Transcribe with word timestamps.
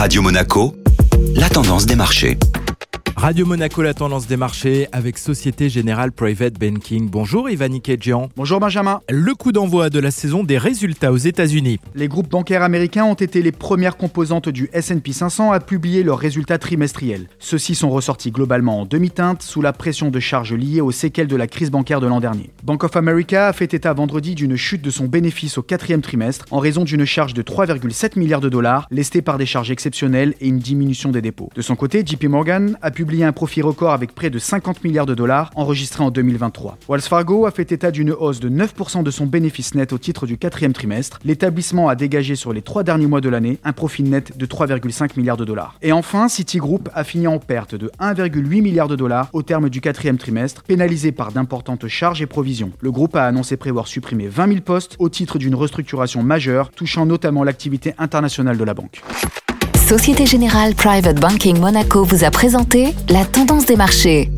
Radio 0.00 0.22
Monaco, 0.22 0.74
la 1.36 1.50
tendance 1.50 1.84
des 1.84 1.94
marchés. 1.94 2.38
Radio 3.20 3.44
Monaco, 3.44 3.82
la 3.82 3.92
tendance 3.92 4.26
des 4.26 4.38
marchés 4.38 4.88
avec 4.92 5.18
Société 5.18 5.68
Générale 5.68 6.10
Private 6.10 6.54
Banking. 6.54 7.10
Bonjour 7.10 7.50
Ivan 7.50 7.78
Kedjian. 7.78 8.30
Bonjour 8.34 8.60
Benjamin. 8.60 9.02
Le 9.10 9.34
coup 9.34 9.52
d'envoi 9.52 9.90
de 9.90 9.98
la 9.98 10.10
saison 10.10 10.42
des 10.42 10.56
résultats 10.56 11.12
aux 11.12 11.18
États-Unis. 11.18 11.80
Les 11.94 12.08
groupes 12.08 12.30
bancaires 12.30 12.62
américains 12.62 13.04
ont 13.04 13.12
été 13.12 13.42
les 13.42 13.52
premières 13.52 13.98
composantes 13.98 14.48
du 14.48 14.70
S&P 14.72 15.12
500 15.12 15.52
à 15.52 15.60
publier 15.60 16.02
leurs 16.02 16.18
résultats 16.18 16.56
trimestriels. 16.56 17.28
Ceux-ci 17.38 17.74
sont 17.74 17.90
ressortis 17.90 18.30
globalement 18.30 18.80
en 18.80 18.86
demi-teinte 18.86 19.42
sous 19.42 19.60
la 19.60 19.74
pression 19.74 20.08
de 20.08 20.18
charges 20.18 20.54
liées 20.54 20.80
aux 20.80 20.92
séquelles 20.92 21.28
de 21.28 21.36
la 21.36 21.46
crise 21.46 21.70
bancaire 21.70 22.00
de 22.00 22.06
l'an 22.06 22.20
dernier. 22.20 22.48
Bank 22.62 22.84
of 22.84 22.94
America 22.94 23.48
a 23.48 23.54
fait 23.54 23.72
état 23.72 23.94
vendredi 23.94 24.34
d'une 24.34 24.54
chute 24.54 24.82
de 24.82 24.90
son 24.90 25.06
bénéfice 25.06 25.56
au 25.56 25.62
quatrième 25.62 26.02
trimestre 26.02 26.44
en 26.50 26.58
raison 26.58 26.84
d'une 26.84 27.06
charge 27.06 27.32
de 27.32 27.40
3,7 27.40 28.18
milliards 28.18 28.42
de 28.42 28.50
dollars 28.50 28.86
lestée 28.90 29.22
par 29.22 29.38
des 29.38 29.46
charges 29.46 29.70
exceptionnelles 29.70 30.34
et 30.42 30.48
une 30.48 30.58
diminution 30.58 31.10
des 31.10 31.22
dépôts. 31.22 31.48
De 31.54 31.62
son 31.62 31.74
côté, 31.74 32.04
JP 32.04 32.24
Morgan 32.24 32.76
a 32.82 32.90
publié 32.90 33.24
un 33.24 33.32
profit 33.32 33.62
record 33.62 33.92
avec 33.92 34.14
près 34.14 34.28
de 34.28 34.38
50 34.38 34.84
milliards 34.84 35.06
de 35.06 35.14
dollars 35.14 35.50
enregistré 35.54 36.04
en 36.04 36.10
2023. 36.10 36.76
Wells 36.86 37.00
Fargo 37.00 37.46
a 37.46 37.50
fait 37.50 37.72
état 37.72 37.90
d'une 37.90 38.12
hausse 38.12 38.40
de 38.40 38.50
9% 38.50 39.02
de 39.04 39.10
son 39.10 39.24
bénéfice 39.24 39.74
net 39.74 39.94
au 39.94 39.98
titre 39.98 40.26
du 40.26 40.36
quatrième 40.36 40.74
trimestre. 40.74 41.18
L'établissement 41.24 41.88
a 41.88 41.94
dégagé 41.94 42.34
sur 42.34 42.52
les 42.52 42.60
trois 42.60 42.82
derniers 42.82 43.06
mois 43.06 43.22
de 43.22 43.30
l'année 43.30 43.58
un 43.64 43.72
profit 43.72 44.02
net 44.02 44.36
de 44.36 44.46
3,5 44.46 45.12
milliards 45.16 45.38
de 45.38 45.46
dollars. 45.46 45.76
Et 45.80 45.92
enfin, 45.92 46.28
Citigroup 46.28 46.90
a 46.92 47.04
fini 47.04 47.26
en 47.26 47.38
perte 47.38 47.74
de 47.74 47.90
1,8 48.00 48.60
milliard 48.60 48.88
de 48.88 48.96
dollars 48.96 49.30
au 49.32 49.42
terme 49.42 49.70
du 49.70 49.80
quatrième 49.80 50.18
trimestre, 50.18 50.62
pénalisé 50.64 51.10
par 51.10 51.32
d'importantes 51.32 51.88
charges 51.88 52.20
et 52.20 52.26
Le 52.80 52.90
groupe 52.90 53.16
a 53.16 53.24
annoncé 53.26 53.56
prévoir 53.56 53.86
supprimer 53.86 54.28
20 54.28 54.48
000 54.48 54.60
postes 54.60 54.96
au 54.98 55.08
titre 55.08 55.38
d'une 55.38 55.54
restructuration 55.54 56.22
majeure 56.22 56.70
touchant 56.70 57.06
notamment 57.06 57.44
l'activité 57.44 57.94
internationale 57.98 58.56
de 58.56 58.64
la 58.64 58.74
banque. 58.74 59.02
Société 59.76 60.26
Générale 60.26 60.74
Private 60.74 61.20
Banking 61.20 61.58
Monaco 61.58 62.04
vous 62.04 62.24
a 62.24 62.30
présenté 62.30 62.94
la 63.08 63.24
tendance 63.24 63.66
des 63.66 63.76
marchés. 63.76 64.30